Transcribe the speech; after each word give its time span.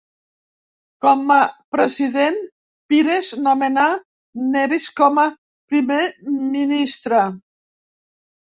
Com 1.05 1.19
a 1.33 1.37
President, 1.75 2.39
Pires 2.93 3.29
nomenà 3.49 3.85
Neves 4.57 4.89
com 5.03 5.23
a 5.25 5.27
primer 5.75 6.03
ministre. 6.57 7.25